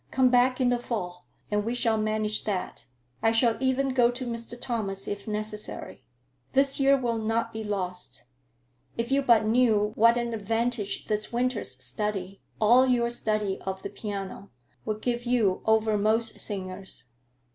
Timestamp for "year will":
6.79-7.19